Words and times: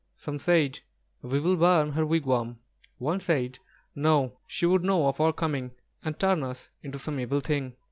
Some 0.17 0.39
said, 0.39 0.79
"We 1.21 1.39
will 1.39 1.57
burn 1.57 1.91
her 1.91 2.03
wigwam;" 2.07 2.57
one 2.97 3.19
said: 3.19 3.59
"No, 3.93 4.39
she 4.47 4.65
would 4.65 4.83
know 4.83 5.05
of 5.05 5.21
our 5.21 5.31
coming 5.31 5.73
and 6.03 6.19
turn 6.19 6.41
us 6.41 6.69
into 6.81 6.97
some 6.97 7.19
evil 7.19 7.39
thing!" 7.39 7.75